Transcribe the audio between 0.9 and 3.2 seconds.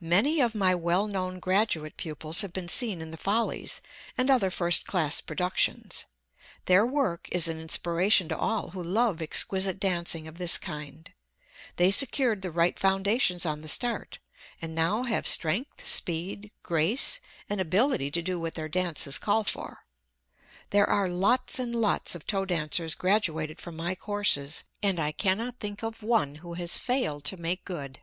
known graduate pupils have been seen in the